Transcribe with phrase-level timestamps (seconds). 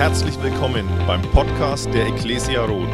[0.00, 2.88] Herzlich willkommen beim Podcast der Ecclesia Roth.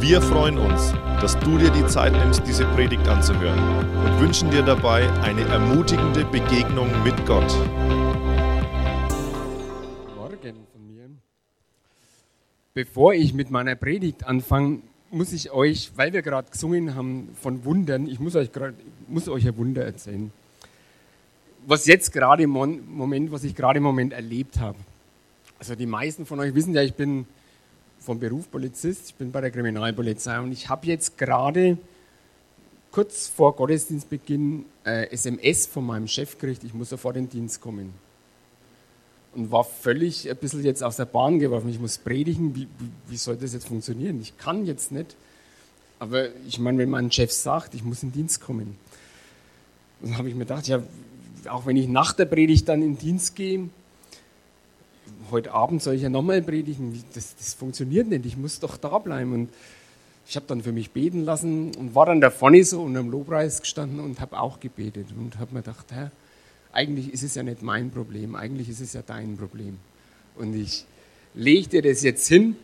[0.00, 3.56] Wir freuen uns, dass du dir die Zeit nimmst, diese Predigt anzuhören
[4.04, 7.56] und wünschen dir dabei eine ermutigende Begegnung mit Gott.
[10.16, 11.08] Morgen von mir.
[12.74, 14.80] Bevor ich mit meiner Predigt anfange,
[15.12, 18.74] muss ich euch, weil wir gerade gesungen haben von Wundern, ich muss euch, grad,
[19.06, 20.32] muss euch ein Wunder erzählen.
[21.64, 24.78] Was jetzt gerade im Moment, was ich gerade im Moment erlebt habe.
[25.64, 27.24] Also die meisten von euch wissen ja, ich bin
[27.98, 31.78] vom Beruf Polizist, ich bin bei der Kriminalpolizei und ich habe jetzt gerade
[32.90, 37.62] kurz vor Gottesdienstbeginn äh, SMS von meinem Chef gekriegt, ich muss sofort in den Dienst
[37.62, 37.94] kommen.
[39.34, 41.70] Und war völlig ein bisschen jetzt aus der Bahn geworfen.
[41.70, 42.68] Ich muss predigen, wie,
[43.08, 44.20] wie, soll das jetzt funktionieren?
[44.20, 45.16] Ich kann jetzt nicht.
[45.98, 48.76] Aber ich meine, wenn mein Chef sagt, ich muss in den Dienst kommen,
[50.02, 50.82] dann habe ich mir gedacht, ja,
[51.48, 53.70] auch wenn ich nach der Predigt dann in den Dienst gehe,
[55.30, 57.02] heute Abend soll ich ja nochmal predigen.
[57.14, 59.32] Das, das, funktioniert nicht, ich muss doch da bleiben.
[59.32, 59.48] Und
[60.26, 63.10] ich habe dann für mich beten lassen und war dann da vorne so unter dem
[63.10, 66.10] Lobpreis gestanden und habe auch gebetet und habe mir gedacht, Herr,
[66.72, 69.78] eigentlich ist es ja nicht mein Problem, eigentlich ist es ja dein Problem.
[70.36, 70.86] Und ich
[71.34, 72.56] lege dir das jetzt hin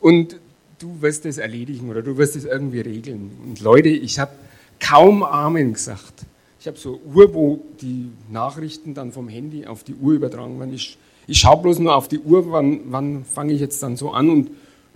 [0.00, 0.40] und
[0.78, 3.30] du wirst es erledigen oder du wirst es irgendwie regeln.
[3.44, 4.32] Und Leute, ich habe
[4.80, 6.26] kaum Amen gesagt.
[6.60, 10.74] Ich habe so Uhr, wo die Nachrichten dann vom Handy auf die Uhr übertragen werden.
[10.74, 14.10] Ich ich schaue bloß nur auf die Uhr, wann, wann fange ich jetzt dann so
[14.12, 14.50] an und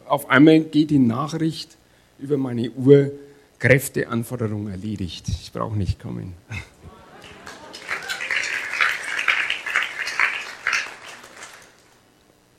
[0.07, 1.77] auf einmal geht die Nachricht
[2.19, 3.13] über meine Uhr,
[3.59, 5.29] Kräfteanforderung erledigt.
[5.29, 6.35] Ich brauche nicht kommen.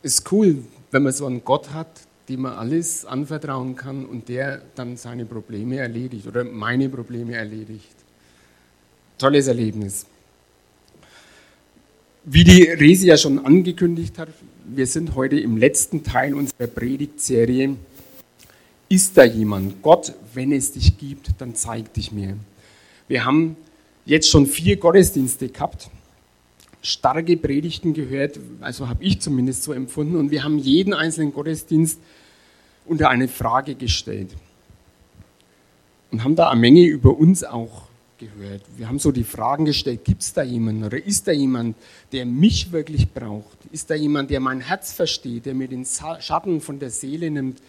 [0.03, 4.61] Ist cool, wenn man so einen Gott hat, dem man alles anvertrauen kann und der
[4.75, 7.95] dann seine Probleme erledigt oder meine Probleme erledigt.
[9.17, 10.05] Tolles Erlebnis.
[12.23, 14.29] Wie die Resi ja schon angekündigt hat,
[14.65, 17.75] wir sind heute im letzten Teil unserer Predigtserie.
[18.89, 19.81] Ist da jemand?
[19.81, 22.37] Gott, wenn es dich gibt, dann zeig dich mir.
[23.07, 23.55] Wir haben
[24.05, 25.89] jetzt schon vier Gottesdienste gehabt,
[26.83, 31.99] starke Predigten gehört, also habe ich zumindest so empfunden, und wir haben jeden einzelnen Gottesdienst
[32.85, 34.29] unter eine Frage gestellt
[36.11, 37.87] und haben da eine Menge über uns auch
[38.21, 38.61] gehört.
[38.77, 41.75] Wir haben so die Fragen gestellt, gibt es da jemanden oder ist da jemand,
[42.11, 43.57] der mich wirklich braucht?
[43.71, 47.59] Ist da jemand, der mein Herz versteht, der mir den Schatten von der Seele nimmt?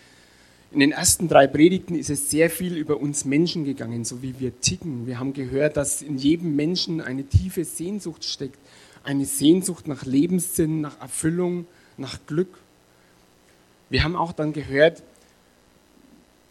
[0.71, 4.39] In den ersten drei Predigten ist es sehr viel über uns Menschen gegangen, so wie
[4.39, 5.07] wir ticken.
[5.07, 8.59] Wir haben gehört, dass in jedem Menschen eine tiefe Sehnsucht steckt,
[9.05, 12.59] eine Sehnsucht nach Lebenssinn, nach Erfüllung, nach Glück.
[13.91, 15.03] Wir haben auch dann gehört,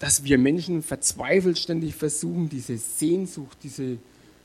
[0.01, 3.99] dass wir Menschen verzweifelt ständig versuchen, diese Sehnsucht, diese,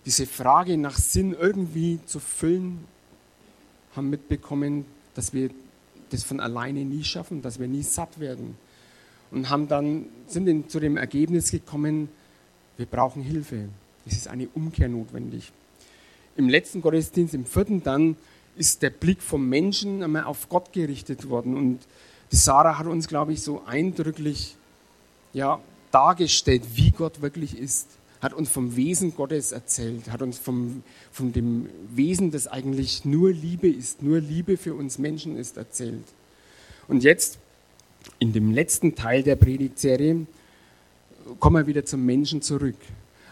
[0.05, 2.85] diese Frage nach Sinn irgendwie zu füllen,
[3.97, 4.85] haben mitbekommen,
[5.15, 5.49] dass wir
[6.11, 8.59] das von alleine nie schaffen, dass wir nie satt werden.
[9.31, 12.11] Und haben dann, sind zu dem Ergebnis gekommen,
[12.77, 13.71] wir brauchen Hilfe.
[14.05, 15.53] Es ist eine Umkehr notwendig.
[16.37, 18.19] Im letzten Gottesdienst, im vierten dann,
[18.57, 21.57] ist der Blick vom Menschen einmal auf Gott gerichtet worden.
[21.57, 21.79] Und
[22.31, 24.55] die Sarah hat uns, glaube ich, so eindrücklich
[25.37, 25.61] ja,
[25.91, 27.89] dargestellt, wie Gott wirklich ist,
[28.23, 30.83] hat uns vom Wesen Gottes erzählt, hat uns vom,
[31.13, 36.07] von dem Wesen, das eigentlich nur Liebe ist, nur Liebe für uns Menschen ist, erzählt.
[36.89, 37.39] Und jetzt,
[38.19, 40.27] in dem letzten Teil der Predigtserie,
[41.39, 42.79] kommen wir wieder zum Menschen zurück.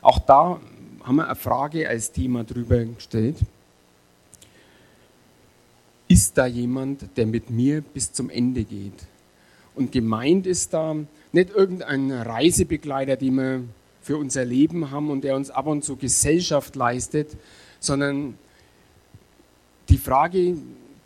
[0.03, 0.61] Auch da
[1.05, 3.39] haben wir eine Frage als Thema drüber gestellt.
[6.07, 9.07] Ist da jemand, der mit mir bis zum Ende geht?
[9.75, 10.95] Und gemeint ist da
[11.35, 13.65] nicht irgendein Reisebegleiter, den wir
[14.01, 17.37] für unser Leben haben und der uns ab und zu Gesellschaft leistet,
[17.81, 18.39] sondern
[19.89, 20.57] die Frage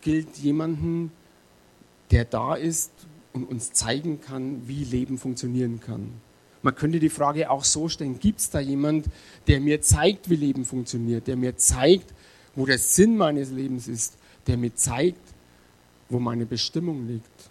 [0.00, 1.11] gilt jemanden,
[2.11, 2.93] der da ist
[3.33, 6.12] und uns zeigen kann, wie Leben funktionieren kann.
[6.62, 9.06] Man könnte die Frage auch so stellen, gibt es da jemand,
[9.47, 12.12] der mir zeigt, wie Leben funktioniert, der mir zeigt,
[12.55, 15.21] wo der Sinn meines Lebens ist, der mir zeigt,
[16.09, 17.50] wo meine Bestimmung liegt.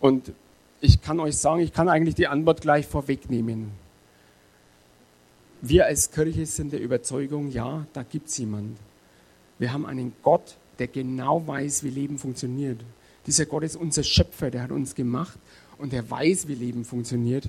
[0.00, 0.32] Und
[0.80, 3.70] ich kann euch sagen, ich kann eigentlich die Antwort gleich vorwegnehmen.
[5.60, 8.78] Wir als Kirche sind der Überzeugung, ja, da gibt es jemand.
[9.58, 12.80] Wir haben einen Gott, der genau weiß, wie Leben funktioniert.
[13.26, 15.38] Dieser Gott ist unser Schöpfer, der hat uns gemacht
[15.78, 17.48] und er weiß, wie Leben funktioniert.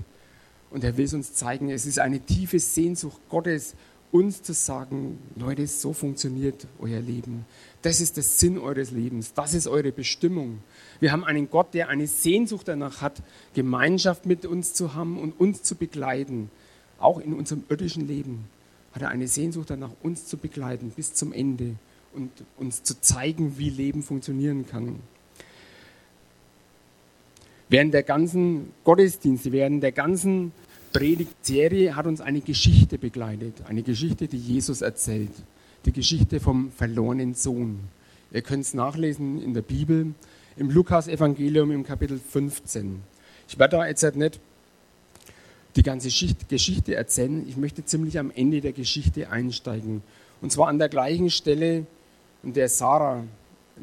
[0.70, 1.70] Und er will es uns zeigen.
[1.70, 3.74] Es ist eine tiefe Sehnsucht Gottes,
[4.12, 7.46] uns zu sagen, Leute, so funktioniert euer Leben.
[7.82, 9.32] Das ist der Sinn eures Lebens.
[9.34, 10.60] Das ist eure Bestimmung.
[10.98, 13.22] Wir haben einen Gott, der eine Sehnsucht danach hat,
[13.54, 16.50] Gemeinschaft mit uns zu haben und uns zu begleiten.
[16.98, 18.46] Auch in unserem irdischen Leben
[18.92, 21.76] hat er eine Sehnsucht danach, uns zu begleiten bis zum Ende
[22.12, 24.96] und uns zu zeigen, wie Leben funktionieren kann.
[27.68, 30.52] Während der ganzen Gottesdienste, während der ganzen
[30.92, 33.62] Predigtserie hat uns eine Geschichte begleitet.
[33.68, 35.30] Eine Geschichte, die Jesus erzählt.
[35.84, 37.78] Die Geschichte vom verlorenen Sohn.
[38.32, 40.14] Ihr könnt es nachlesen in der Bibel,
[40.56, 43.00] im Lukas-Evangelium im Kapitel 15.
[43.48, 44.40] Ich werde da jetzt nicht
[45.76, 46.08] die ganze
[46.48, 47.46] Geschichte erzählen.
[47.48, 50.02] Ich möchte ziemlich am Ende der Geschichte einsteigen.
[50.40, 51.86] Und zwar an der gleichen Stelle,
[52.42, 53.24] an der Sarah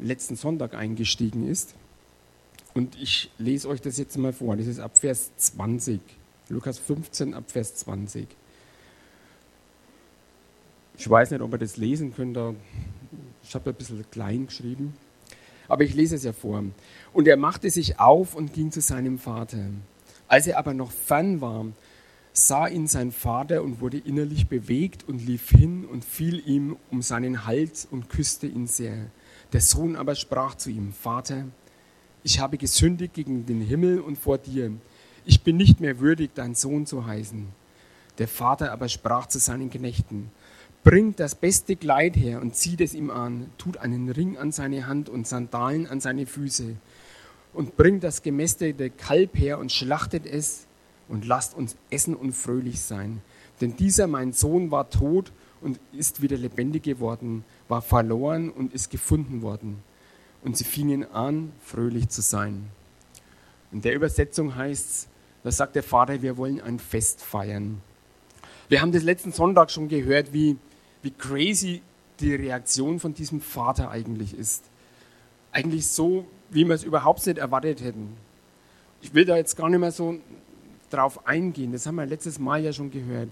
[0.00, 1.74] letzten Sonntag eingestiegen ist.
[2.74, 4.56] Und ich lese euch das jetzt mal vor.
[4.56, 6.00] Das ist ab Vers 20.
[6.48, 8.26] Lukas 15 ab Vers 20.
[10.96, 12.38] Ich weiß nicht, ob ihr das lesen könnt.
[13.42, 14.94] Ich habe ein bisschen klein geschrieben.
[15.68, 16.64] Aber ich lese es ja vor.
[17.12, 19.66] Und er machte sich auf und ging zu seinem Vater.
[20.26, 21.66] Als er aber noch fern war,
[22.32, 27.02] sah ihn sein Vater und wurde innerlich bewegt und lief hin und fiel ihm um
[27.02, 29.10] seinen Hals und küsste ihn sehr.
[29.52, 31.44] Der Sohn aber sprach zu ihm, Vater,
[32.22, 34.72] ich habe gesündigt gegen den Himmel und vor dir.
[35.30, 37.48] Ich bin nicht mehr würdig, dein Sohn zu heißen.
[38.16, 40.30] Der Vater aber sprach zu seinen Knechten,
[40.84, 44.86] bringt das beste Kleid her und zieht es ihm an, tut einen Ring an seine
[44.86, 46.76] Hand und Sandalen an seine Füße
[47.52, 50.66] und bringt das gemästete Kalb her und schlachtet es
[51.08, 53.20] und lasst uns essen und fröhlich sein.
[53.60, 55.30] Denn dieser mein Sohn war tot
[55.60, 59.82] und ist wieder lebendig geworden, war verloren und ist gefunden worden
[60.42, 62.70] und sie fingen an, fröhlich zu sein.
[63.72, 65.08] In der Übersetzung heißt es,
[65.44, 67.80] da sagt der Vater, wir wollen ein Fest feiern.
[68.68, 70.56] Wir haben das letzten Sonntag schon gehört, wie,
[71.02, 71.82] wie crazy
[72.20, 74.64] die Reaktion von diesem Vater eigentlich ist.
[75.52, 78.16] Eigentlich so, wie wir es überhaupt nicht erwartet hätten.
[79.00, 80.18] Ich will da jetzt gar nicht mehr so
[80.90, 83.30] drauf eingehen, das haben wir letztes Mal ja schon gehört.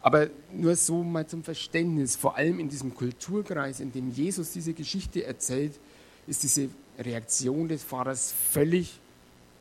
[0.00, 4.72] Aber nur so mal zum Verständnis, vor allem in diesem Kulturkreis, in dem Jesus diese
[4.72, 5.80] Geschichte erzählt,
[6.26, 6.68] ist diese
[6.98, 9.00] Reaktion des Vaters völlig,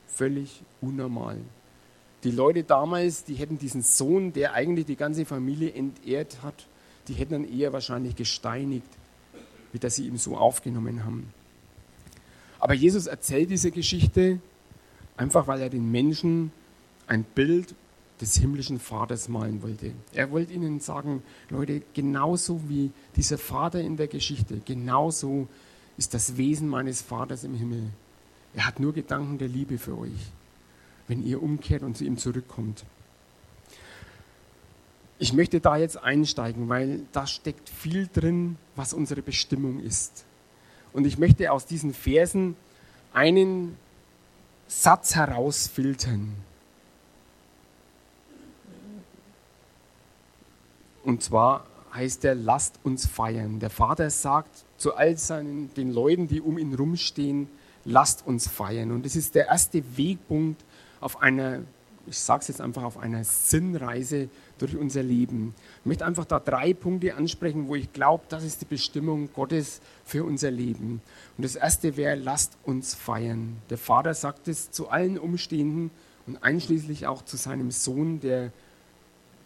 [0.07, 1.37] völlig unnormal.
[2.23, 6.65] Die Leute damals, die hätten diesen Sohn, der eigentlich die ganze Familie entehrt hat,
[7.07, 8.87] die hätten dann eher wahrscheinlich gesteinigt,
[9.71, 11.31] wie dass sie ihn so aufgenommen haben.
[12.59, 14.39] Aber Jesus erzählt diese Geschichte
[15.17, 16.51] einfach, weil er den Menschen
[17.07, 17.75] ein Bild
[18.21, 19.91] des himmlischen Vaters malen wollte.
[20.13, 25.47] Er wollte ihnen sagen, Leute, genauso wie dieser Vater in der Geschichte, genauso
[25.97, 27.83] ist das Wesen meines Vaters im Himmel.
[28.55, 30.31] Er hat nur Gedanken der Liebe für euch,
[31.07, 32.85] wenn ihr umkehrt und zu ihm zurückkommt.
[35.19, 40.25] Ich möchte da jetzt einsteigen, weil da steckt viel drin, was unsere Bestimmung ist.
[40.93, 42.55] Und ich möchte aus diesen Versen
[43.13, 43.77] einen
[44.67, 46.33] Satz herausfiltern.
[51.03, 53.59] Und zwar heißt er, lasst uns feiern.
[53.59, 57.47] Der Vater sagt zu all seinen, den Leuten, die um ihn rumstehen,
[57.85, 58.91] lasst uns feiern.
[58.91, 60.63] Und das ist der erste Wegpunkt
[60.99, 61.61] auf einer,
[62.07, 65.53] ich sage es jetzt einfach, auf einer Sinnreise durch unser Leben.
[65.81, 69.81] Ich möchte einfach da drei Punkte ansprechen, wo ich glaube, das ist die Bestimmung Gottes
[70.03, 71.01] für unser Leben.
[71.37, 73.57] Und das erste wäre, lasst uns feiern.
[73.69, 75.91] Der Vater sagt es zu allen Umstehenden
[76.27, 78.51] und einschließlich auch zu seinem Sohn, der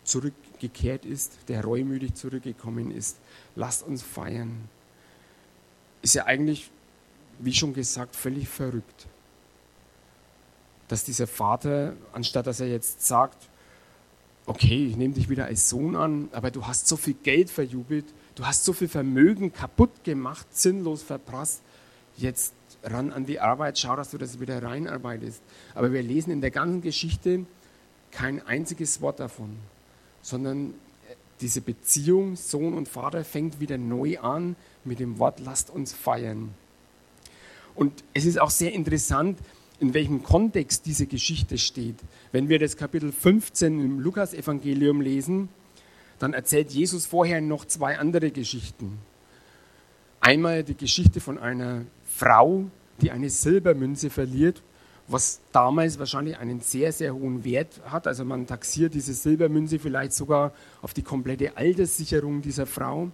[0.05, 3.17] zurückgekehrt ist, der reumütig zurückgekommen ist.
[3.55, 4.69] Lasst uns feiern
[6.01, 6.69] ist ja eigentlich,
[7.39, 9.07] wie schon gesagt, völlig verrückt.
[10.87, 13.49] Dass dieser Vater, anstatt dass er jetzt sagt,
[14.45, 18.05] okay, ich nehme dich wieder als Sohn an, aber du hast so viel Geld verjubelt,
[18.35, 21.61] du hast so viel Vermögen kaputt gemacht, sinnlos verprasst,
[22.17, 22.53] jetzt
[22.83, 25.41] ran an die Arbeit, schau, dass du das wieder reinarbeitest.
[25.75, 27.45] Aber wir lesen in der ganzen Geschichte
[28.11, 29.57] kein einziges Wort davon,
[30.21, 30.73] sondern
[31.41, 36.53] diese Beziehung Sohn und Vater fängt wieder neu an mit dem Wort, lasst uns feiern.
[37.75, 39.39] Und es ist auch sehr interessant,
[39.79, 41.95] in welchem Kontext diese Geschichte steht.
[42.31, 45.49] Wenn wir das Kapitel 15 im Lukas-Evangelium lesen,
[46.19, 48.99] dann erzählt Jesus vorher noch zwei andere Geschichten.
[50.19, 52.65] Einmal die Geschichte von einer Frau,
[53.01, 54.61] die eine Silbermünze verliert
[55.11, 58.07] was damals wahrscheinlich einen sehr, sehr hohen Wert hat.
[58.07, 63.09] Also man taxiert diese Silbermünze vielleicht sogar auf die komplette Alterssicherung dieser Frau.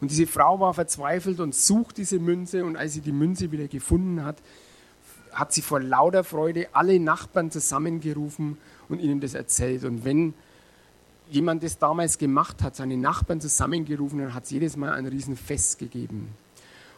[0.00, 3.68] Und diese Frau war verzweifelt und sucht diese Münze und als sie die Münze wieder
[3.68, 4.36] gefunden hat,
[5.32, 9.84] hat sie vor lauter Freude alle Nachbarn zusammengerufen und ihnen das erzählt.
[9.84, 10.34] Und wenn
[11.30, 15.78] jemand das damals gemacht hat, seine Nachbarn zusammengerufen, dann hat es jedes Mal ein Riesenfest
[15.78, 16.28] gegeben.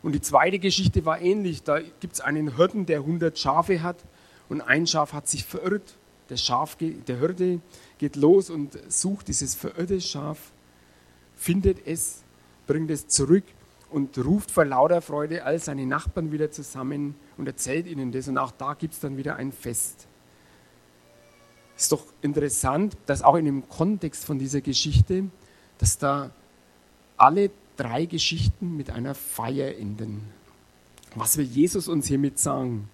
[0.02, 1.62] Und die zweite Geschichte war ähnlich.
[1.62, 3.96] Da gibt es einen Hirten, der 100 Schafe hat
[4.48, 5.94] und ein Schaf hat sich verirrt.
[6.28, 7.60] Der, Schaf, der Hirte
[7.98, 10.38] geht los und sucht dieses verirrte Schaf,
[11.36, 12.22] findet es,
[12.66, 13.44] bringt es zurück
[13.90, 18.28] und ruft vor lauter Freude all seine Nachbarn wieder zusammen und erzählt ihnen das.
[18.28, 20.06] Und auch da gibt es dann wieder ein Fest.
[21.76, 25.24] Ist doch interessant, dass auch in dem Kontext von dieser Geschichte,
[25.78, 26.30] dass da
[27.16, 30.22] alle drei Geschichten mit einer Feier enden.
[31.14, 32.88] Was will Jesus uns hiermit sagen?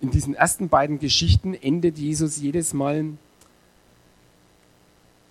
[0.00, 3.04] In diesen ersten beiden Geschichten endet Jesus jedes Mal,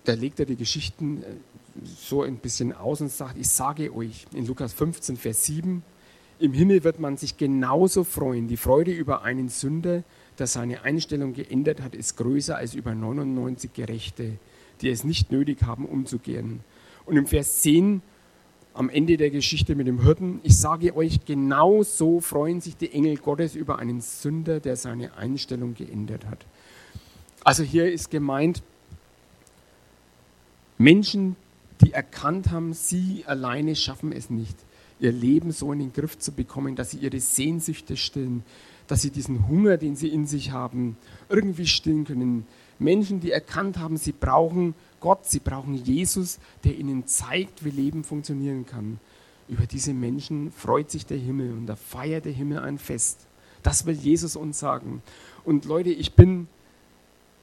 [0.04, 1.26] da legt er die Geschichten äh,
[1.84, 5.82] so ein bisschen aus und sagt, ich sage euch in Lukas 15, Vers 7,
[6.38, 8.48] im Himmel wird man sich genauso freuen.
[8.48, 10.02] Die Freude über einen Sünder,
[10.38, 14.38] der seine Einstellung geändert hat, ist größer als über 99 Gerechte,
[14.80, 16.60] die es nicht nötig haben, umzugehen.
[17.06, 18.02] Und im Vers 10,
[18.74, 23.18] am Ende der Geschichte mit dem Hirten, ich sage euch, genauso freuen sich die Engel
[23.18, 26.44] Gottes über einen Sünder, der seine Einstellung geändert hat.
[27.44, 28.62] Also hier ist gemeint,
[30.78, 31.36] Menschen,
[31.82, 34.56] die erkannt haben, sie alleine schaffen es nicht,
[35.00, 38.44] ihr Leben so in den Griff zu bekommen, dass sie ihre Sehnsüchte stillen,
[38.86, 40.96] dass sie diesen Hunger, den sie in sich haben,
[41.28, 42.46] irgendwie stillen können.
[42.78, 48.04] Menschen, die erkannt haben, sie brauchen Gott, sie brauchen Jesus, der ihnen zeigt, wie Leben
[48.04, 48.98] funktionieren kann.
[49.48, 53.26] Über diese Menschen freut sich der Himmel und da feiert der Himmel ein Fest.
[53.62, 55.02] Das will Jesus uns sagen.
[55.44, 56.48] Und Leute, ich bin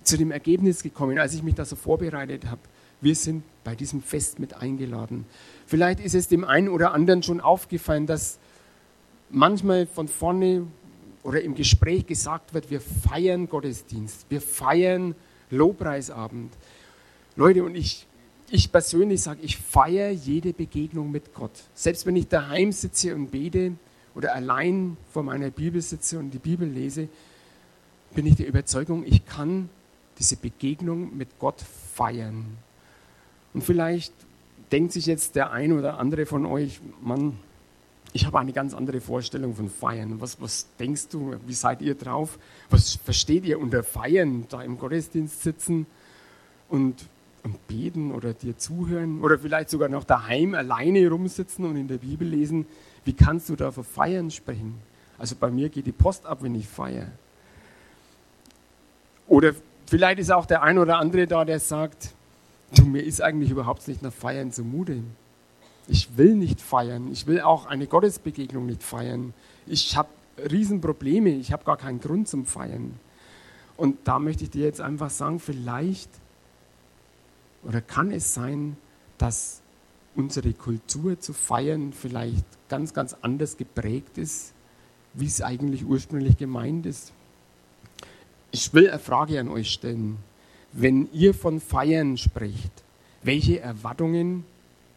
[0.04, 2.62] zu dem Ergebnis gekommen, als ich mich da so vorbereitet habe.
[3.02, 5.26] Wir sind bei diesem Fest mit eingeladen.
[5.66, 8.40] Vielleicht ist es dem einen oder anderen schon aufgefallen, dass
[9.30, 10.68] manchmal von vorne
[11.24, 15.16] oder im Gespräch gesagt wird, wir feiern Gottesdienst, wir feiern
[15.50, 16.54] Lobpreisabend.
[17.36, 18.06] Leute, und ich,
[18.50, 21.52] ich persönlich sage, ich feiere jede Begegnung mit Gott.
[21.74, 23.74] Selbst wenn ich daheim sitze und bete
[24.16, 27.08] oder allein vor meiner Bibel sitze und die Bibel lese,
[28.14, 29.70] bin ich der Überzeugung, ich kann
[30.18, 31.64] diese Begegnung mit Gott
[31.94, 32.58] feiern.
[33.54, 34.14] Und vielleicht
[34.72, 37.38] denkt sich jetzt der ein oder andere von euch, Mann,
[38.14, 40.20] ich habe eine ganz andere Vorstellung von Feiern.
[40.20, 42.40] Was, was denkst du, wie seid ihr drauf?
[42.70, 45.86] Was versteht ihr unter Feiern, da im Gottesdienst sitzen
[46.70, 47.06] und,
[47.44, 51.98] und beten oder dir zuhören oder vielleicht sogar noch daheim alleine rumsitzen und in der
[51.98, 52.66] Bibel lesen?
[53.06, 54.76] Wie kannst du da von Feiern sprechen?
[55.18, 57.12] Also bei mir geht die Post ab, wenn ich feiere.
[59.28, 59.54] Oder
[59.86, 62.14] vielleicht ist auch der ein oder andere da, der sagt,
[62.76, 65.04] Du, mir ist eigentlich überhaupt nicht nach Feiern zumute.
[65.88, 67.12] Ich will nicht feiern.
[67.12, 69.34] Ich will auch eine Gottesbegegnung nicht feiern.
[69.66, 71.30] Ich habe Riesenprobleme.
[71.32, 73.00] Ich habe gar keinen Grund zum Feiern.
[73.76, 76.10] Und da möchte ich dir jetzt einfach sagen, vielleicht
[77.64, 78.78] oder kann es sein,
[79.18, 79.62] dass
[80.16, 84.54] unsere Kultur zu feiern vielleicht ganz, ganz anders geprägt ist,
[85.14, 87.14] wie es eigentlich ursprünglich gemeint ist.
[88.52, 90.18] Ich will eine Frage an euch stellen
[90.72, 92.72] wenn ihr von Feiern sprecht,
[93.24, 94.46] welche Erwartungen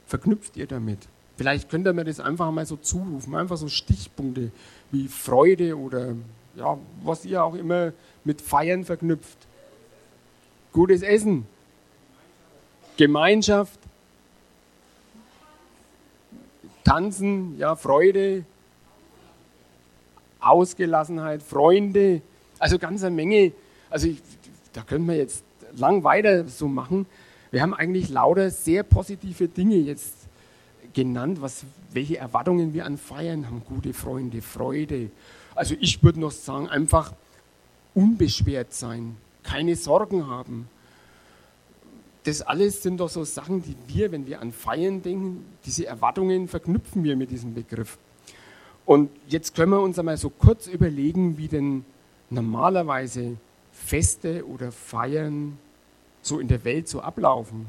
[0.07, 0.99] verknüpft ihr damit?
[1.37, 4.53] Vielleicht könnt ihr mir das einfach mal so zurufen, einfach so Stichpunkte
[4.91, 6.15] wie Freude oder
[6.55, 7.93] ja, was ihr auch immer
[8.25, 9.39] mit Feiern verknüpft.
[10.73, 11.47] Gutes Essen,
[12.97, 13.79] Gemeinschaft,
[16.85, 18.45] Tanzen, ja, Freude,
[20.41, 22.21] Ausgelassenheit, Freunde,
[22.59, 23.53] also ganz eine Menge.
[23.89, 24.19] Also ich,
[24.73, 25.45] da können wir jetzt
[25.77, 27.07] lang weiter so machen.
[27.51, 30.15] Wir haben eigentlich lauter sehr positive Dinge jetzt
[30.95, 33.63] genannt, was, welche Erwartungen wir an Feiern haben.
[33.67, 35.11] Gute Freunde, Freude.
[35.55, 37.13] Also ich würde noch sagen, einfach
[37.95, 40.69] unbeschwert sein, keine Sorgen haben.
[42.25, 46.49] Das alles sind doch so Sachen, die wir, wenn wir an Feiern denken, diese Erwartungen
[46.49, 47.99] verknüpfen wir mit diesem Begriff.
[48.87, 51.85] Und jetzt können wir uns einmal so kurz überlegen, wie denn
[52.31, 53.37] normalerweise
[53.85, 55.59] Feste oder Feiern
[56.23, 57.67] so in der Welt so ablaufen.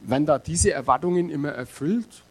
[0.00, 2.22] Werden da diese Erwartungen immer erfüllt?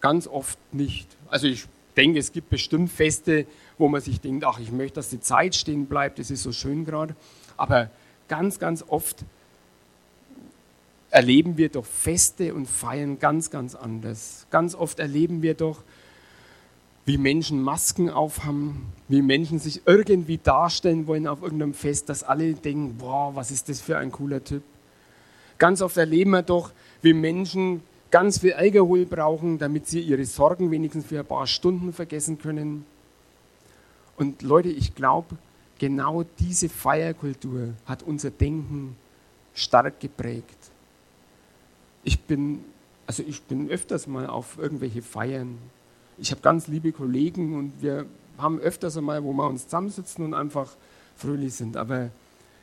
[0.00, 1.06] Ganz oft nicht.
[1.28, 1.66] Also ich
[1.96, 3.46] denke, es gibt bestimmt Feste,
[3.78, 6.52] wo man sich denkt, ach, ich möchte, dass die Zeit stehen bleibt, das ist so
[6.52, 7.14] schön gerade.
[7.56, 7.90] Aber
[8.28, 9.24] ganz, ganz oft
[11.10, 14.46] erleben wir doch Feste und Feiern ganz, ganz anders.
[14.50, 15.82] Ganz oft erleben wir doch,
[17.04, 22.54] wie Menschen Masken aufhaben, wie Menschen sich irgendwie darstellen wollen auf irgendeinem Fest, dass alle
[22.54, 24.62] denken, boah, was ist das für ein cooler Typ.
[25.58, 26.70] Ganz oft erleben wir doch,
[27.02, 31.92] wie Menschen ganz viel Alkohol brauchen, damit sie ihre Sorgen wenigstens für ein paar Stunden
[31.92, 32.86] vergessen können.
[34.16, 35.36] Und Leute, ich glaube,
[35.80, 38.94] genau diese Feierkultur hat unser Denken
[39.54, 40.70] stark geprägt.
[42.04, 42.64] Ich bin,
[43.08, 45.58] also ich bin öfters mal auf irgendwelche Feiern
[46.20, 48.04] ich habe ganz liebe Kollegen und wir
[48.40, 50.76] haben öfters einmal, wo wir uns zusammensitzen und einfach
[51.16, 51.76] fröhlich sind.
[51.76, 52.10] Aber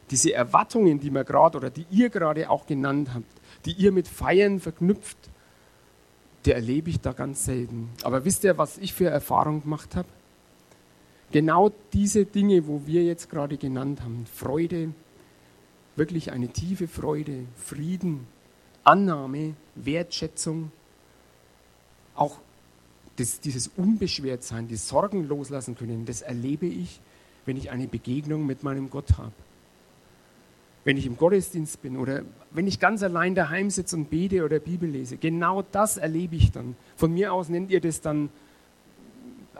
[0.09, 3.25] diese Erwartungen, die wir gerade oder die ihr gerade auch genannt habt,
[3.65, 5.17] die ihr mit Feiern verknüpft,
[6.45, 7.89] die erlebe ich da ganz selten.
[8.03, 10.07] Aber wisst ihr, was ich für Erfahrung gemacht habe?
[11.31, 14.93] Genau diese Dinge, wo wir jetzt gerade genannt haben, Freude,
[15.97, 18.27] wirklich eine tiefe Freude, Frieden,
[18.85, 20.71] Annahme, Wertschätzung,
[22.15, 22.37] auch
[23.17, 27.01] das, dieses Unbeschwertsein, die Sorgen loslassen können, das erlebe ich,
[27.45, 29.33] wenn ich eine Begegnung mit meinem Gott habe.
[30.83, 34.59] Wenn ich im Gottesdienst bin oder wenn ich ganz allein daheim sitze und bete oder
[34.59, 35.17] Bibel lese.
[35.17, 36.77] Genau das erlebe ich dann.
[36.95, 38.29] Von mir aus nennt ihr das dann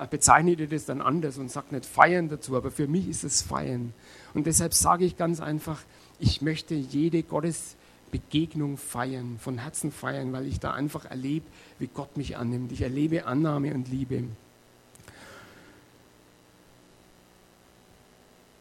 [0.06, 3.42] bezeichnet ihr das dann anders und sagt nicht feiern dazu, aber für mich ist es
[3.42, 3.94] feiern.
[4.36, 5.82] Und deshalb sage ich ganz einfach,
[6.20, 7.24] ich möchte jede
[8.12, 11.46] Gottesbegegnung feiern, von Herzen feiern, weil ich da einfach erlebe,
[11.80, 12.72] wie Gott mich annimmt.
[12.72, 14.24] Ich erlebe Annahme und Liebe.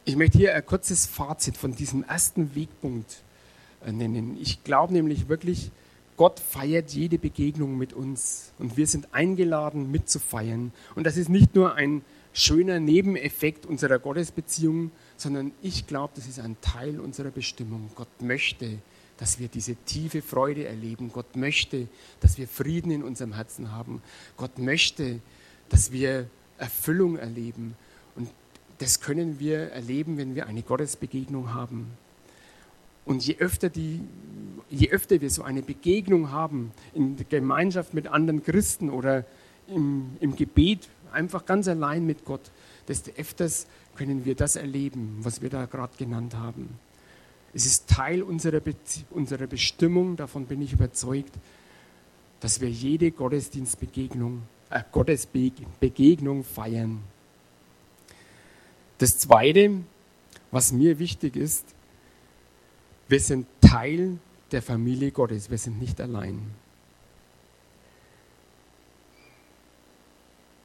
[0.05, 3.23] Ich möchte hier ein kurzes Fazit von diesem ersten Wegpunkt
[3.85, 4.37] äh, nennen.
[4.41, 5.71] Ich glaube nämlich wirklich,
[6.17, 10.73] Gott feiert jede Begegnung mit uns und wir sind eingeladen mitzufeiern.
[10.95, 16.38] Und das ist nicht nur ein schöner Nebeneffekt unserer Gottesbeziehung, sondern ich glaube, das ist
[16.38, 17.91] ein Teil unserer Bestimmung.
[17.97, 18.79] Gott möchte,
[19.18, 21.11] dass wir diese tiefe Freude erleben.
[21.12, 21.88] Gott möchte,
[22.20, 24.02] dass wir Frieden in unserem Herzen haben.
[24.37, 25.20] Gott möchte,
[25.68, 27.76] dass wir Erfüllung erleben.
[28.14, 28.28] Und
[28.78, 31.90] das können wir erleben, wenn wir eine Gottesbegegnung haben.
[33.04, 34.00] Und je öfter, die,
[34.68, 39.25] je öfter wir so eine Begegnung haben, in der Gemeinschaft mit anderen Christen oder
[39.68, 42.50] im, im Gebet, einfach ganz allein mit Gott,
[42.88, 46.78] desto öfters können wir das erleben, was wir da gerade genannt haben.
[47.55, 48.75] Es ist Teil unserer, Be
[49.11, 51.33] unserer Bestimmung, davon bin ich überzeugt,
[52.41, 57.00] dass wir jede Gottesdienstbegegnung, äh, Gottesbegegnung feiern.
[58.99, 59.71] Das Zweite,
[60.50, 61.65] was mir wichtig ist,
[63.09, 64.19] wir sind Teil
[64.53, 66.41] der Familie Gottes, wir sind nicht allein.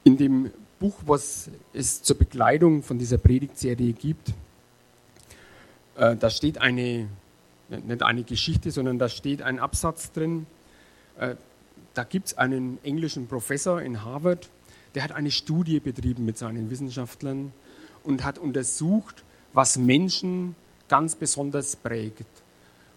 [0.03, 4.33] In dem Buch, was es zur Begleitung von dieser Predigtserie gibt,
[5.95, 7.07] äh, da steht eine,
[7.69, 10.45] nicht eine Geschichte, sondern da steht ein Absatz drin.
[11.17, 11.35] Äh,
[11.93, 14.49] da gibt es einen englischen Professor in Harvard,
[14.95, 17.53] der hat eine Studie betrieben mit seinen Wissenschaftlern
[18.03, 19.23] und hat untersucht,
[19.53, 20.55] was Menschen
[20.87, 22.25] ganz besonders prägt.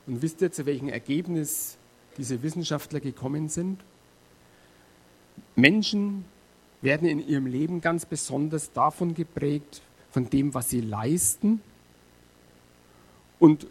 [0.06, 1.76] Und wisst ihr, zu welchem Ergebnis
[2.16, 3.80] diese Wissenschaftler gekommen sind?
[5.56, 6.24] Menschen
[6.82, 11.60] werden in ihrem Leben ganz besonders davon geprägt, von dem, was sie leisten
[13.38, 13.66] und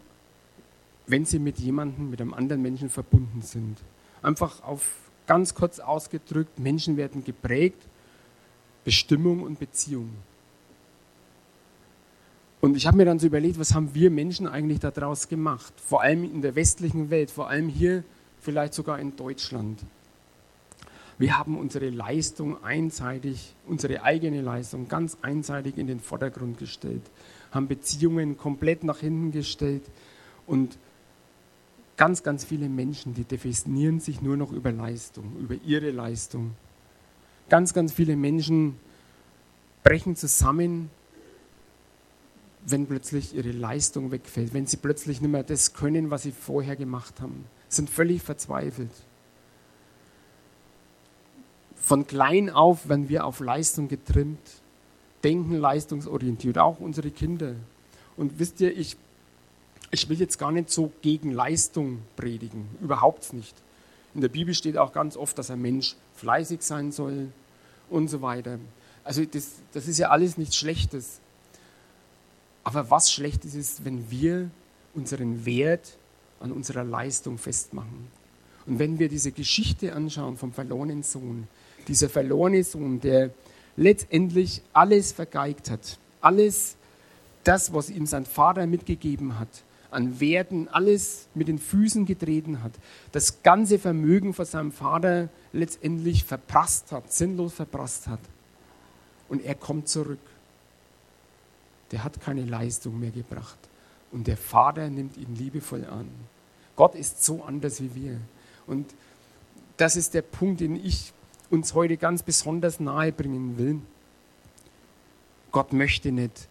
[1.06, 3.78] wenn sie mit jemandem, mit einem anderen Menschen verbunden sind.
[4.22, 4.88] Einfach auf
[5.26, 7.82] ganz kurz ausgedrückt, Menschen werden geprägt,
[8.84, 10.10] Bestimmung und Beziehung.
[12.60, 15.74] Und ich habe mir dann so überlegt, was haben wir Menschen eigentlich daraus gemacht?
[15.86, 18.04] Vor allem in der westlichen Welt, vor allem hier,
[18.40, 19.80] vielleicht sogar in Deutschland.
[21.18, 27.02] Wir haben unsere Leistung einseitig, unsere eigene Leistung ganz einseitig in den Vordergrund gestellt,
[27.54, 29.84] haben Beziehungen komplett nach hinten gestellt
[30.46, 30.76] und
[31.96, 36.52] ganz, ganz viele Menschen, die definieren sich nur noch über Leistung, über ihre Leistung.
[37.48, 38.76] Ganz, ganz viele Menschen
[39.82, 40.90] brechen zusammen,
[42.66, 46.76] wenn plötzlich ihre Leistung wegfällt, wenn sie plötzlich nicht mehr das können, was sie vorher
[46.76, 48.90] gemacht haben, sind völlig verzweifelt.
[51.76, 54.40] Von klein auf werden wir auf Leistung getrimmt,
[55.24, 57.54] denken leistungsorientiert, auch unsere Kinder.
[58.16, 58.96] Und wisst ihr, ich,
[59.90, 63.54] ich will jetzt gar nicht so gegen Leistung predigen, überhaupt nicht.
[64.14, 67.28] In der Bibel steht auch ganz oft, dass ein Mensch fleißig sein soll
[67.90, 68.58] und so weiter.
[69.02, 71.20] Also das, das ist ja alles nichts Schlechtes.
[72.62, 74.50] Aber was schlecht ist, ist, wenn wir
[74.94, 75.96] unseren Wert
[76.40, 78.08] an unserer Leistung festmachen.
[78.66, 81.48] Und wenn wir diese Geschichte anschauen vom verlorenen Sohn,
[81.88, 83.30] dieser verlorene Sohn, der
[83.76, 86.76] letztendlich alles vergeigt hat, alles
[87.44, 89.48] das, was ihm sein Vater mitgegeben hat,
[89.90, 92.72] an Werten, alles mit den Füßen getreten hat,
[93.12, 98.20] das ganze Vermögen von seinem Vater letztendlich verprasst hat, sinnlos verprasst hat.
[99.28, 100.18] Und er kommt zurück
[101.94, 103.56] der hat keine Leistung mehr gebracht.
[104.10, 106.08] Und der Vater nimmt ihn liebevoll an.
[106.74, 108.20] Gott ist so anders wie wir.
[108.66, 108.92] Und
[109.76, 111.12] das ist der Punkt, den ich
[111.50, 113.80] uns heute ganz besonders nahe bringen will.
[115.52, 116.48] Gott möchte nicht,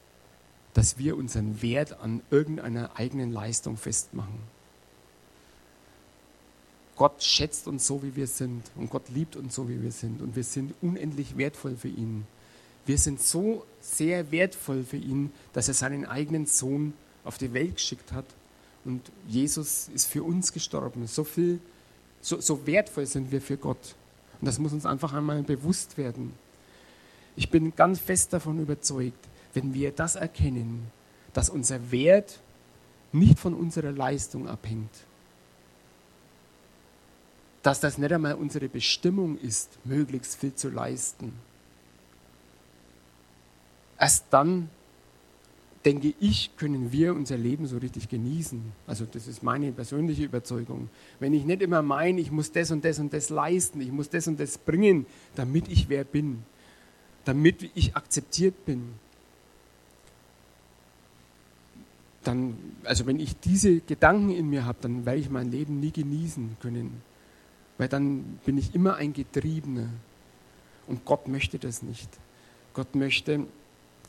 [0.74, 4.40] dass wir unseren Wert an irgendeiner eigenen Leistung festmachen.
[6.96, 10.22] Gott schätzt uns so, wie wir sind und Gott liebt uns so, wie wir sind
[10.22, 12.26] und wir sind unendlich wertvoll für ihn.
[12.86, 17.76] Wir sind so sehr wertvoll für ihn, dass er seinen eigenen Sohn auf die Welt
[17.76, 18.26] geschickt hat.
[18.86, 21.08] Und Jesus ist für uns gestorben.
[21.08, 21.60] So viel,
[22.22, 23.96] so, so wertvoll sind wir für Gott.
[24.44, 26.34] Und das muss uns einfach einmal bewusst werden.
[27.38, 30.92] Ich bin ganz fest davon überzeugt, wenn wir das erkennen,
[31.32, 32.42] dass unser Wert
[33.14, 34.92] nicht von unserer Leistung abhängt,
[37.62, 41.32] dass das nicht einmal unsere Bestimmung ist, möglichst viel zu leisten.
[43.98, 44.70] Erst dann,
[45.86, 48.62] denke ich, können wir unser Leben so richtig genießen.
[48.88, 50.90] Also das ist meine persönliche Überzeugung.
[51.20, 54.10] Wenn ich nicht immer meine, ich muss das und das und das leisten, ich muss
[54.10, 56.44] das und das bringen, damit ich wer bin,
[57.26, 58.94] damit ich akzeptiert bin,
[62.24, 65.92] dann, also wenn ich diese Gedanken in mir habe, dann werde ich mein Leben nie
[65.92, 67.02] genießen können.
[67.78, 69.90] Weil dann bin ich immer ein Getriebener.
[70.88, 72.10] Und Gott möchte das nicht.
[72.74, 73.46] Gott möchte,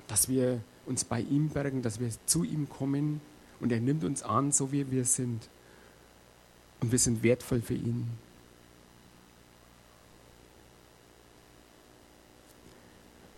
[0.07, 3.20] dass wir uns bei ihm bergen, dass wir zu ihm kommen
[3.61, 5.49] und er nimmt uns an, so wie wir sind.
[6.81, 8.09] Und wir sind wertvoll für ihn.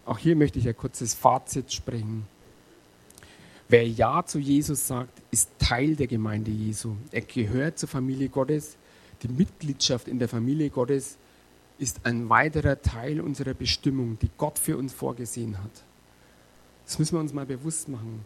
[0.05, 2.27] Auch hier möchte ich ein kurzes Fazit sprechen.
[3.69, 6.95] Wer Ja zu Jesus sagt, ist Teil der Gemeinde Jesu.
[7.11, 8.77] Er gehört zur Familie Gottes.
[9.23, 11.17] Die Mitgliedschaft in der Familie Gottes
[11.79, 15.83] ist ein weiterer Teil unserer Bestimmung, die Gott für uns vorgesehen hat.
[16.87, 18.25] Das müssen wir uns mal bewusst machen.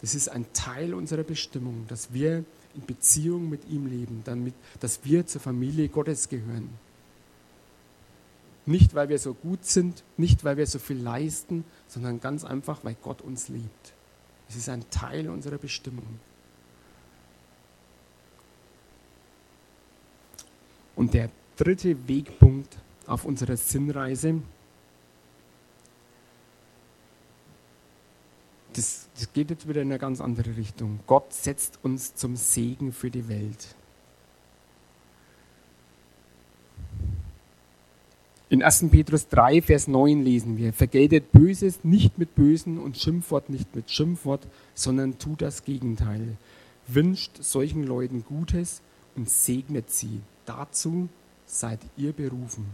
[0.00, 5.04] Das ist ein Teil unserer Bestimmung, dass wir in Beziehung mit ihm leben, damit, dass
[5.04, 6.70] wir zur Familie Gottes gehören.
[8.66, 12.84] Nicht, weil wir so gut sind, nicht, weil wir so viel leisten, sondern ganz einfach,
[12.84, 13.94] weil Gott uns liebt.
[14.48, 16.04] Es ist ein Teil unserer Bestimmung.
[20.94, 24.42] Und der dritte Wegpunkt auf unserer Sinnreise,
[29.18, 31.00] das geht jetzt wieder in eine ganz andere Richtung.
[31.06, 33.74] Gott setzt uns zum Segen für die Welt.
[38.48, 38.86] In 1.
[38.90, 43.90] Petrus 3, Vers 9 lesen wir, vergeltet Böses nicht mit Bösen und Schimpfwort nicht mit
[43.90, 46.36] Schimpfwort, sondern tut das Gegenteil.
[46.86, 48.80] Wünscht solchen Leuten Gutes
[49.16, 50.20] und segnet sie.
[50.46, 51.08] Dazu
[51.44, 52.66] seid ihr berufen.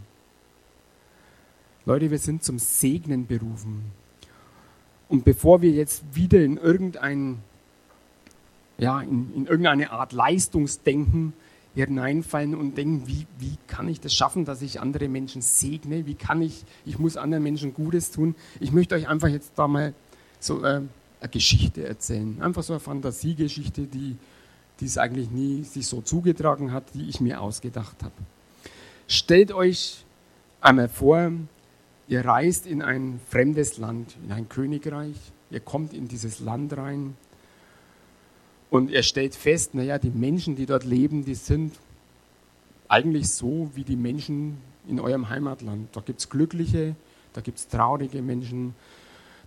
[1.85, 3.91] Leute, wir sind zum Segnen berufen.
[5.07, 7.39] Und bevor wir jetzt wieder in irgendein,
[8.77, 11.33] ja, in, in irgendeine Art Leistungsdenken
[11.75, 16.05] hineinfallen und denken, wie, wie kann ich das schaffen, dass ich andere Menschen segne?
[16.05, 18.35] Wie kann ich, ich muss anderen Menschen Gutes tun?
[18.59, 19.93] Ich möchte euch einfach jetzt da mal
[20.39, 20.81] so äh,
[21.19, 22.41] eine Geschichte erzählen.
[22.41, 24.15] Einfach so eine Fantasiegeschichte, die,
[24.79, 28.13] die es eigentlich nie sich so zugetragen hat, die ich mir ausgedacht habe.
[29.07, 30.05] Stellt euch
[30.61, 31.31] einmal vor,
[32.07, 35.15] ihr reist in ein fremdes Land, in ein Königreich,
[35.49, 37.15] ihr kommt in dieses Land rein
[38.69, 41.75] und er stellt fest, naja, die Menschen, die dort leben, die sind
[42.87, 45.95] eigentlich so wie die Menschen in eurem Heimatland.
[45.95, 46.95] Da gibt es glückliche,
[47.33, 48.75] da gibt es traurige Menschen,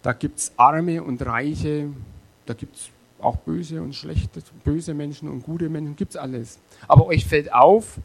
[0.03, 1.88] da gibt es arme und reiche,
[2.47, 2.90] da gibt es
[3.21, 6.59] auch böse und schlechte, böse Menschen und gute Menschen, gibt es alles.
[6.87, 7.99] Aber euch fällt auf,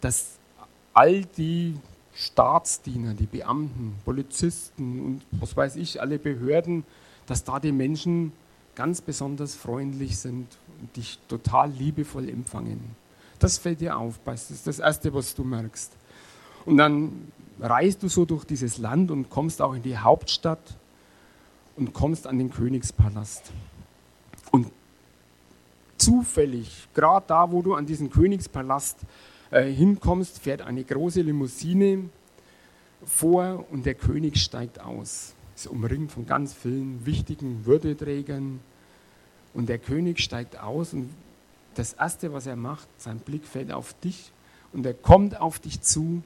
[0.00, 0.38] dass
[0.92, 1.74] all die
[2.18, 6.82] Staatsdiener, die Beamten, Polizisten und was weiß ich, alle Behörden,
[7.26, 8.32] dass da die Menschen
[8.74, 10.48] ganz besonders freundlich sind
[10.80, 12.80] und dich total liebevoll empfangen.
[13.38, 15.92] Das fällt dir auf, das ist das Erste, was du merkst.
[16.64, 20.76] Und dann reist du so durch dieses Land und kommst auch in die Hauptstadt
[21.76, 23.52] und kommst an den Königspalast.
[24.50, 24.72] Und
[25.98, 28.96] zufällig, gerade da, wo du an diesen Königspalast
[29.50, 32.10] äh, hinkommst, fährt eine große Limousine
[33.04, 38.60] vor und der König steigt aus ist umringt von ganz vielen wichtigen Würdeträgern.
[39.54, 41.10] Und der König steigt aus und
[41.74, 44.30] das Erste, was er macht, sein Blick fällt auf dich
[44.72, 46.22] und er kommt auf dich zu,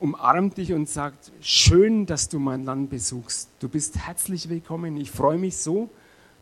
[0.00, 3.50] umarmt dich und sagt, schön, dass du mein Land besuchst.
[3.60, 4.96] Du bist herzlich willkommen.
[4.96, 5.88] Ich freue mich so,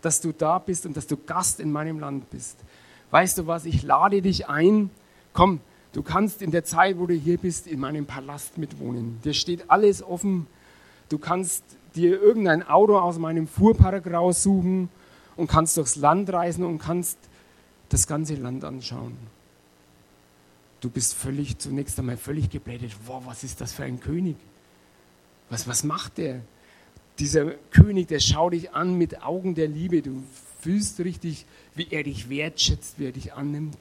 [0.00, 2.56] dass du da bist und dass du Gast in meinem Land bist.
[3.10, 4.88] Weißt du was, ich lade dich ein,
[5.36, 5.60] komm,
[5.92, 9.20] du kannst in der Zeit, wo du hier bist, in meinem Palast mitwohnen.
[9.22, 10.48] Dir steht alles offen,
[11.08, 14.88] Du kannst dir irgendein Auto aus meinem Fuhrpark raussuchen
[15.36, 17.18] und kannst durchs Land reisen und kannst
[17.88, 19.16] das ganze Land anschauen.
[20.80, 22.92] Du bist völlig, zunächst einmal völlig geblättet.
[23.06, 24.36] Wow, was ist das für ein König?
[25.48, 26.40] Was, was macht der?
[27.18, 30.02] Dieser König, der schaut dich an mit Augen der Liebe.
[30.02, 30.22] Du
[30.60, 33.78] fühlst richtig, wie er dich wertschätzt, wie er dich annimmt.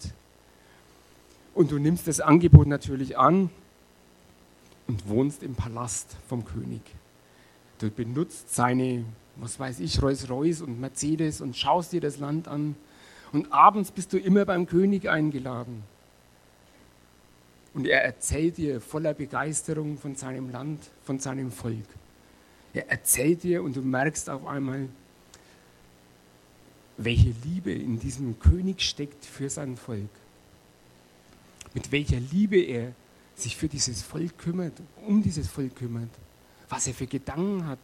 [1.56, 3.50] Und du nimmst das Angebot natürlich an
[4.88, 6.82] und wohnst im Palast vom König.
[7.80, 9.06] Du benutzt seine,
[9.38, 12.76] was weiß ich, Rolls-Royce und Mercedes und schaust dir das Land an.
[13.32, 15.84] Und abends bist du immer beim König eingeladen.
[17.74, 21.88] Und er erzählt dir voller Begeisterung von seinem Land, von seinem Volk.
[22.74, 24.90] Er erzählt dir und du merkst auf einmal,
[26.98, 30.10] welche Liebe in diesem König steckt für sein Volk.
[31.76, 32.94] Mit welcher Liebe er
[33.36, 34.74] sich für dieses Volk kümmert,
[35.06, 36.10] um dieses Volk kümmert,
[36.70, 37.80] was er für Gedanken hat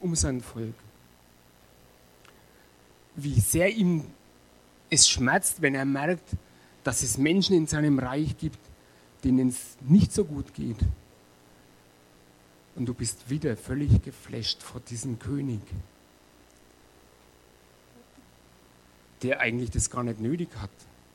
[0.00, 0.74] um sein Volk.
[3.14, 4.04] Wie sehr ihm
[4.90, 6.36] es schmerzt, wenn er merkt,
[6.84, 8.58] dass es Menschen in seinem Reich gibt,
[9.24, 10.78] denen es nicht so gut geht.
[12.74, 15.60] Und du bist wieder völlig geflasht vor diesem König,
[19.22, 20.70] der eigentlich das gar nicht nötig hat,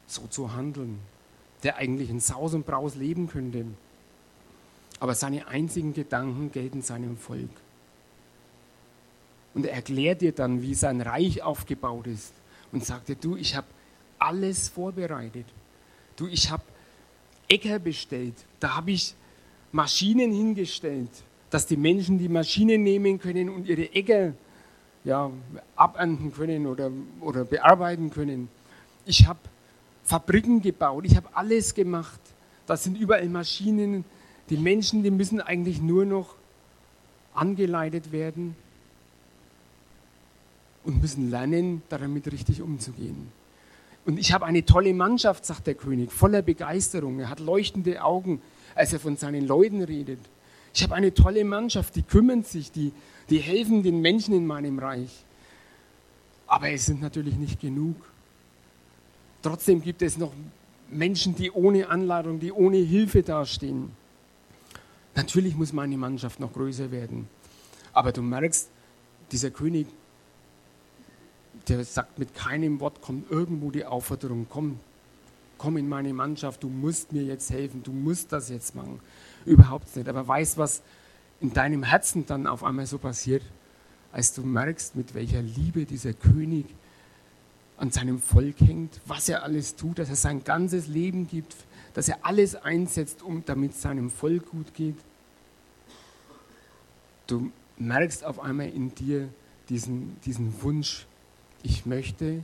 [0.08, 1.00] so zu handeln,
[1.64, 3.66] der eigentlich in Saus und Braus leben könnte.
[5.00, 7.50] Aber seine einzigen Gedanken gelten seinem Volk.
[9.54, 12.34] Und er erklärt dir dann, wie sein Reich aufgebaut ist
[12.72, 13.68] und sagt dir, du, ich habe
[14.20, 15.46] alles vorbereitet.
[16.16, 16.64] Du, ich habe
[17.48, 18.36] Äcker bestellt.
[18.60, 19.14] Da habe ich
[19.72, 21.10] Maschinen hingestellt,
[21.50, 24.34] dass die Menschen die Maschinen nehmen können und ihre Äcker
[25.04, 25.32] ja,
[25.76, 28.50] abernten können oder, oder bearbeiten können.
[29.06, 29.40] Ich habe
[30.04, 32.20] Fabriken gebaut, ich habe alles gemacht.
[32.66, 34.06] Da sind überall Maschinen.
[34.50, 36.36] Die Menschen, die müssen eigentlich nur noch
[37.34, 38.56] angeleitet werden
[40.84, 43.32] und müssen lernen, damit richtig umzugehen.
[44.06, 47.20] Und ich habe eine tolle Mannschaft, sagt der König, voller Begeisterung.
[47.20, 48.42] Er hat leuchtende Augen,
[48.74, 50.20] als er von seinen Leuten redet.
[50.74, 52.94] Ich habe eine tolle Mannschaft, die kümmern sich, die,
[53.30, 55.24] die helfen den Menschen in meinem Reich.
[56.48, 57.96] Aber es sind natürlich nicht genug.
[59.42, 60.32] Trotzdem gibt es noch
[60.90, 63.92] Menschen, die ohne Anladung, die ohne Hilfe dastehen.
[65.16, 67.28] Natürlich muss meine Mannschaft noch größer werden.
[67.94, 68.70] Aber du merkst,
[69.32, 69.88] dieser König
[71.68, 74.80] der sagt mit keinem Wort, kommt irgendwo die Aufforderung, komm,
[75.58, 79.00] komm in meine Mannschaft, du musst mir jetzt helfen, du musst das jetzt machen.
[79.46, 80.08] Überhaupt nicht.
[80.08, 80.82] Aber weißt, was
[81.40, 83.44] in deinem Herzen dann auf einmal so passiert,
[84.12, 86.66] als du merkst, mit welcher Liebe dieser König
[87.82, 91.56] an seinem Volk hängt, was er alles tut, dass er sein ganzes Leben gibt,
[91.96, 94.98] dass er alles einsetzt, um damit seinem Volk gut geht.
[97.26, 99.30] Du merkst auf einmal in dir
[99.68, 101.08] diesen, diesen Wunsch,
[101.64, 102.44] ich möchte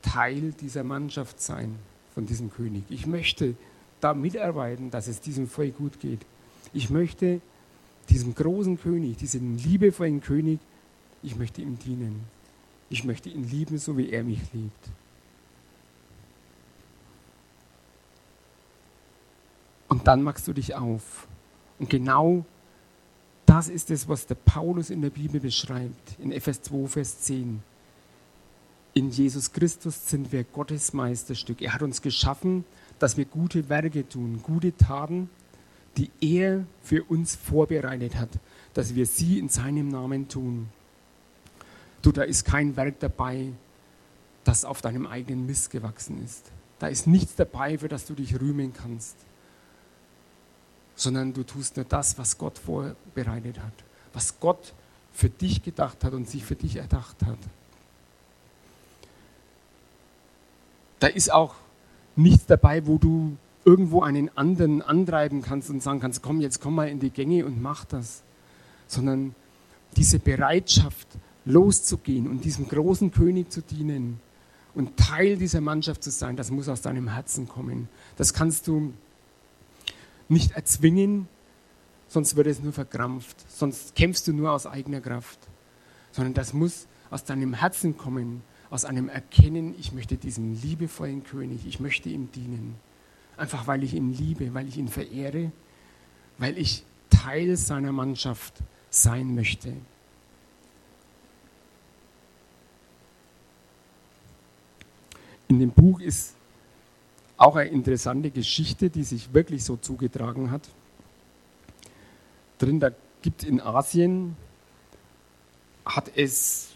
[0.00, 1.76] Teil dieser Mannschaft sein
[2.14, 2.84] von diesem König.
[2.88, 3.56] Ich möchte
[4.00, 6.24] da mitarbeiten, dass es diesem Volk gut geht.
[6.72, 7.42] Ich möchte
[8.08, 10.58] diesem großen König, diesem liebevollen König,
[11.22, 12.24] ich möchte ihm dienen.
[12.90, 14.88] Ich möchte ihn lieben, so wie er mich liebt.
[19.88, 21.26] Und dann machst du dich auf.
[21.78, 22.44] Und genau
[23.46, 27.62] das ist es, was der Paulus in der Bibel beschreibt, in Ephes 2, Vers 10.
[28.94, 31.62] In Jesus Christus sind wir Gottes Meisterstück.
[31.62, 32.64] Er hat uns geschaffen,
[32.98, 35.30] dass wir gute Werke tun, gute Taten,
[35.96, 38.30] die er für uns vorbereitet hat,
[38.74, 40.68] dass wir sie in seinem Namen tun.
[42.02, 43.52] Du, da ist kein Werk dabei,
[44.44, 46.50] das auf deinem eigenen Mist gewachsen ist.
[46.78, 49.16] Da ist nichts dabei, für das du dich rühmen kannst,
[50.94, 53.72] sondern du tust nur das, was Gott vorbereitet hat,
[54.12, 54.72] was Gott
[55.12, 57.38] für dich gedacht hat und sich für dich erdacht hat.
[61.00, 61.54] Da ist auch
[62.16, 66.74] nichts dabei, wo du irgendwo einen anderen antreiben kannst und sagen kannst, komm, jetzt komm
[66.74, 68.22] mal in die Gänge und mach das.
[68.86, 69.34] Sondern
[69.96, 71.08] diese Bereitschaft,
[71.44, 74.20] loszugehen und diesem großen König zu dienen
[74.74, 77.88] und Teil dieser Mannschaft zu sein, das muss aus deinem Herzen kommen.
[78.16, 78.92] Das kannst du
[80.28, 81.28] nicht erzwingen,
[82.08, 85.38] sonst wird es nur verkrampft, sonst kämpfst du nur aus eigener Kraft,
[86.12, 91.66] sondern das muss aus deinem Herzen kommen aus einem Erkennen, ich möchte diesem liebevollen König,
[91.66, 92.76] ich möchte ihm dienen.
[93.36, 95.50] Einfach weil ich ihn liebe, weil ich ihn verehre,
[96.38, 98.54] weil ich Teil seiner Mannschaft
[98.88, 99.72] sein möchte.
[105.50, 106.36] In dem Buch ist
[107.36, 110.68] auch eine interessante Geschichte, die sich wirklich so zugetragen hat.
[112.58, 114.36] Drin, da gibt in Asien,
[115.84, 116.74] hat es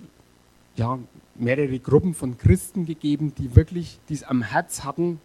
[0.75, 0.99] ja,
[1.37, 5.21] mehrere Gruppen von Christen gegeben, die wirklich dies am Herz hatten,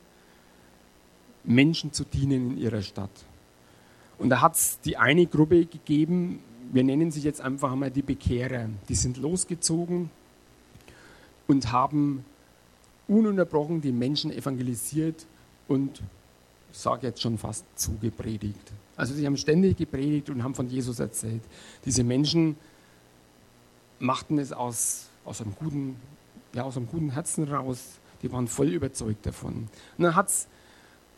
[1.43, 3.09] Menschen zu dienen in ihrer Stadt.
[4.19, 8.03] Und da hat es die eine Gruppe gegeben, wir nennen sie jetzt einfach mal die
[8.03, 8.69] Bekehrer.
[8.89, 10.11] Die sind losgezogen
[11.47, 12.23] und haben
[13.09, 15.25] ununterbrochen die Menschen evangelisiert
[15.67, 16.01] und,
[16.71, 18.71] ich sage jetzt schon fast, zugepredigt.
[18.95, 21.41] Also sie haben ständig gepredigt und haben von Jesus erzählt.
[21.85, 22.55] Diese Menschen
[23.99, 25.95] machten es aus, aus, einem guten,
[26.53, 27.99] ja, aus einem guten Herzen raus.
[28.21, 29.67] Die waren voll überzeugt davon.
[29.97, 30.47] Und dann hat es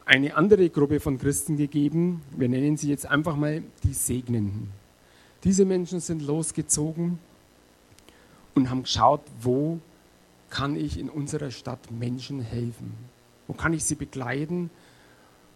[0.05, 4.71] eine andere Gruppe von Christen gegeben, wir nennen sie jetzt einfach mal die Segnenden.
[5.43, 7.19] Diese Menschen sind losgezogen
[8.53, 9.79] und haben geschaut, wo
[10.51, 12.93] kann ich in unserer Stadt Menschen helfen?
[13.47, 14.69] Wo kann ich sie begleiten?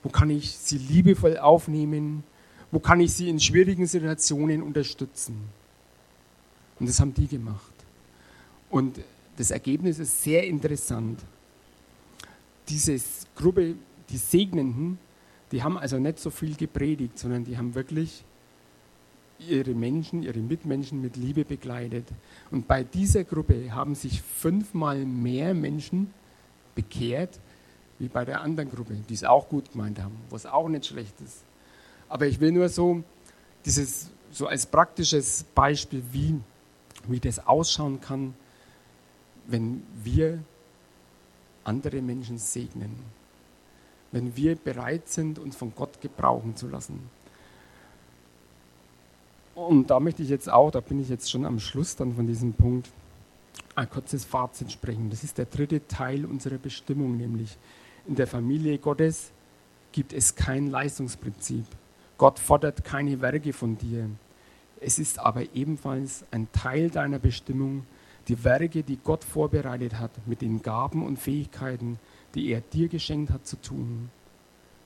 [0.01, 2.23] Wo kann ich sie liebevoll aufnehmen?
[2.71, 5.49] Wo kann ich sie in schwierigen Situationen unterstützen?
[6.79, 7.73] Und das haben die gemacht.
[8.69, 8.99] Und
[9.37, 11.19] das Ergebnis ist sehr interessant.
[12.67, 12.97] Diese
[13.35, 13.75] Gruppe,
[14.09, 14.97] die Segnenden,
[15.51, 18.23] die haben also nicht so viel gepredigt, sondern die haben wirklich
[19.39, 22.07] ihre Menschen, ihre Mitmenschen mit Liebe begleitet.
[22.51, 26.13] Und bei dieser Gruppe haben sich fünfmal mehr Menschen
[26.73, 27.39] bekehrt,
[27.99, 31.19] wie bei der anderen Gruppe, die es auch gut gemeint haben, was auch nicht schlecht
[31.21, 31.43] ist.
[32.09, 33.03] Aber ich will nur so,
[33.65, 36.39] dieses, so als praktisches Beispiel, wie,
[37.07, 38.33] wie das ausschauen kann,
[39.47, 40.39] wenn wir
[41.63, 42.95] andere Menschen segnen.
[44.11, 47.09] Wenn wir bereit sind, uns von Gott gebrauchen zu lassen.
[49.55, 52.27] Und da möchte ich jetzt auch, da bin ich jetzt schon am Schluss dann von
[52.27, 52.89] diesem Punkt,
[53.73, 55.09] ein kurzes Fazit sprechen.
[55.09, 57.57] Das ist der dritte Teil unserer Bestimmung, nämlich
[58.05, 59.31] in der Familie Gottes
[59.93, 61.65] gibt es kein Leistungsprinzip.
[62.17, 64.09] Gott fordert keine Werke von dir.
[64.81, 67.85] Es ist aber ebenfalls ein Teil deiner Bestimmung,
[68.27, 71.97] die Werke, die Gott vorbereitet hat, mit den Gaben und Fähigkeiten,
[72.33, 74.09] die er dir geschenkt hat, zu tun.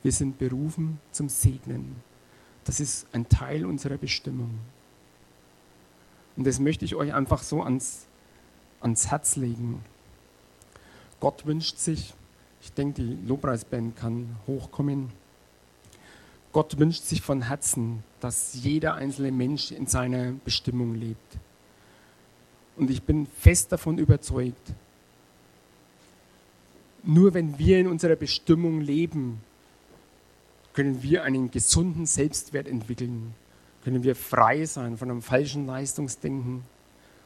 [0.04, 1.96] Wir sind berufen zum Segnen.
[2.64, 4.60] Das ist ein Teil unserer Bestimmung.
[6.36, 8.06] Und das möchte ich euch einfach so ans,
[8.80, 9.84] ans Herz legen.
[11.20, 12.14] Gott wünscht sich,
[12.62, 15.10] ich denke, die Lobpreisband kann hochkommen.
[16.52, 21.38] Gott wünscht sich von Herzen, dass jeder einzelne Mensch in seiner Bestimmung lebt.
[22.76, 24.74] Und ich bin fest davon überzeugt,
[27.04, 29.42] nur wenn wir in unserer Bestimmung leben,
[30.74, 33.34] können wir einen gesunden Selbstwert entwickeln,
[33.84, 36.64] können wir frei sein von einem falschen Leistungsdenken.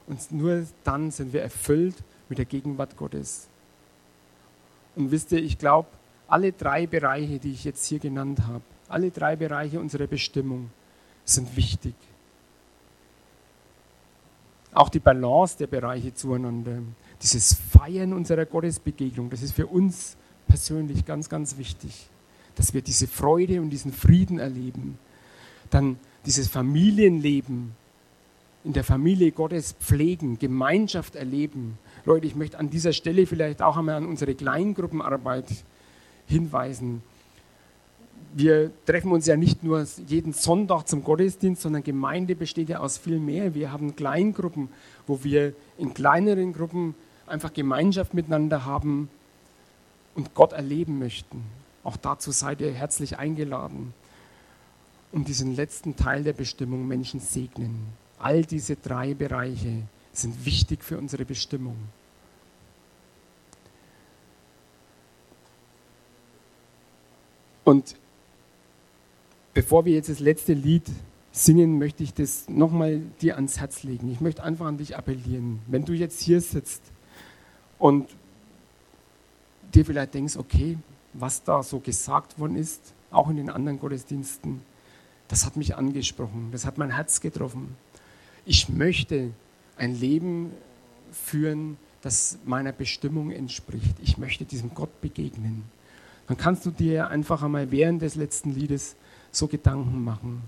[0.08, 1.96] Und nur dann sind wir erfüllt
[2.30, 3.48] mit der Gegenwart Gottes.
[4.96, 5.90] Und wisst ihr, ich glaube,
[6.28, 10.70] alle drei Bereiche, die ich jetzt hier genannt habe, alle drei Bereiche unserer Bestimmung
[11.26, 11.96] sind wichtig.
[14.74, 16.80] Auch die Balance der Bereiche zueinander,
[17.22, 22.10] dieses Feiern unserer Gottesbegegnung, das ist für uns persönlich ganz, ganz wichtig
[22.56, 24.98] dass wir diese Freude und diesen Frieden erleben.
[25.70, 27.72] Dann dieses Familienleben
[28.64, 31.78] in der Familie Gottes pflegen, Gemeinschaft erleben.
[32.06, 35.46] Leute, ich möchte an dieser Stelle vielleicht auch einmal an unsere Kleingruppenarbeit
[36.28, 37.04] hinweisen.
[38.36, 42.98] Wir treffen uns ja nicht nur jeden Sonntag zum Gottesdienst, sondern Gemeinde besteht ja aus
[42.98, 43.54] viel mehr.
[43.54, 44.70] Wir haben Kleingruppen,
[45.06, 46.96] wo wir in kleineren Gruppen
[47.28, 49.10] einfach Gemeinschaft miteinander haben
[50.16, 51.44] und Gott erleben möchten.
[51.84, 53.94] Auch dazu seid ihr herzlich eingeladen,
[55.12, 57.88] um diesen letzten Teil der Bestimmung Menschen segnen.
[58.20, 61.76] All diese drei Bereiche sind wichtig für unsere Bestimmung.
[67.66, 67.96] Und
[69.54, 70.90] bevor wir jetzt das letzte Lied
[71.32, 74.12] singen, möchte ich das nochmal dir ans Herz legen.
[74.12, 75.60] Ich möchte einfach an dich appellieren.
[75.68, 76.84] Wenn du jetzt hier sitzt
[77.80, 78.10] und
[79.74, 80.78] dir vielleicht denkst, okay,
[81.14, 84.62] was da so gesagt worden ist, auch in den anderen Gottesdiensten,
[85.28, 87.76] das hat mich angesprochen, das hat mein Herz getroffen.
[88.46, 89.32] Ich möchte
[89.78, 90.52] ein Leben
[91.12, 93.96] führen, das meiner Bestimmung entspricht.
[94.02, 95.64] Ich möchte diesem Gott begegnen.
[96.28, 98.96] Dann kannst du dir einfach einmal während des letzten Liedes
[99.32, 100.42] so Gedanken machen,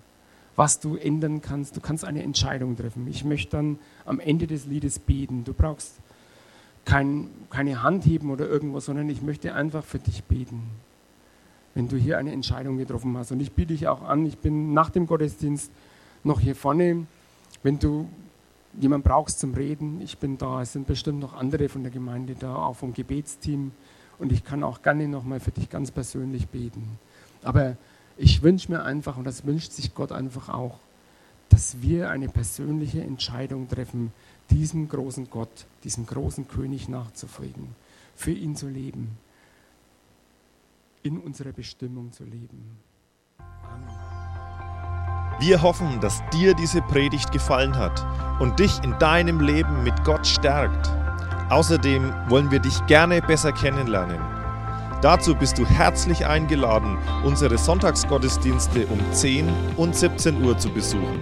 [0.55, 1.75] was du ändern kannst.
[1.75, 3.07] Du kannst eine Entscheidung treffen.
[3.07, 5.43] Ich möchte dann am Ende des Liedes beten.
[5.43, 5.95] Du brauchst
[6.85, 10.61] kein, keine Hand heben oder irgendwas, sondern ich möchte einfach für dich beten,
[11.73, 13.31] wenn du hier eine Entscheidung getroffen hast.
[13.31, 15.71] Und ich biete dich auch an, ich bin nach dem Gottesdienst
[16.23, 17.07] noch hier vorne.
[17.63, 18.07] Wenn du
[18.79, 20.61] jemanden brauchst zum Reden, ich bin da.
[20.61, 23.71] Es sind bestimmt noch andere von der Gemeinde da, auch vom Gebetsteam.
[24.19, 26.99] Und ich kann auch gerne nochmal für dich ganz persönlich beten.
[27.43, 27.75] Aber
[28.17, 30.79] ich wünsche mir einfach, und das wünscht sich Gott einfach auch,
[31.49, 34.11] dass wir eine persönliche Entscheidung treffen,
[34.49, 37.75] diesem großen Gott, diesem großen König nachzufolgen,
[38.15, 39.17] für ihn zu leben,
[41.03, 42.79] in unserer Bestimmung zu leben.
[43.37, 44.15] Amen.
[45.39, 48.05] Wir hoffen, dass dir diese Predigt gefallen hat
[48.39, 50.89] und dich in deinem Leben mit Gott stärkt.
[51.49, 54.19] Außerdem wollen wir dich gerne besser kennenlernen.
[55.01, 61.21] Dazu bist du herzlich eingeladen, unsere Sonntagsgottesdienste um 10 und 17 Uhr zu besuchen.